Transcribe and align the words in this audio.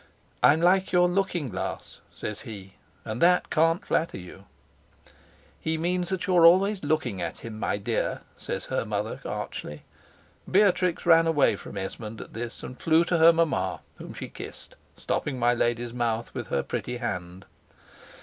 "I'm 0.41 0.61
like 0.61 0.91
your 0.91 1.07
looking 1.07 1.49
glass," 1.49 2.01
says 2.11 2.41
he, 2.41 2.73
"and 3.05 3.21
that 3.21 3.51
can't 3.51 3.85
flatter 3.85 4.17
you." 4.17 4.45
"He 5.59 5.77
means 5.77 6.09
that 6.09 6.25
you 6.25 6.35
are 6.37 6.45
always 6.47 6.83
looking 6.83 7.21
at 7.21 7.41
him, 7.41 7.59
my 7.59 7.77
dear," 7.77 8.21
says 8.35 8.65
her 8.65 8.83
mother, 8.83 9.19
archly. 9.23 9.83
Beatrix 10.49 11.05
ran 11.05 11.27
away 11.27 11.55
from 11.55 11.77
Esmond 11.77 12.19
at 12.19 12.33
this, 12.33 12.63
and 12.63 12.81
flew 12.81 13.03
to 13.05 13.19
her 13.19 13.31
mamma, 13.31 13.81
whom 13.97 14.15
she 14.15 14.27
kissed, 14.27 14.75
stopping 14.97 15.37
my 15.37 15.53
lady's 15.53 15.93
mouth 15.93 16.33
with 16.33 16.47
her 16.47 16.63
pretty 16.63 16.97
hand. 16.97 17.45